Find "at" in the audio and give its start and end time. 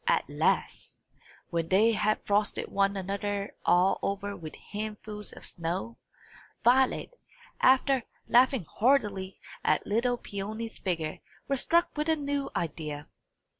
0.07-0.27, 9.63-9.85